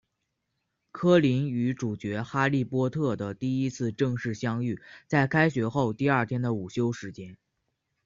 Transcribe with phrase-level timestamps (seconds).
[0.91, 7.37] 柯林与主角哈利波特的第一次正式相遇在开学后第二天的午休时间。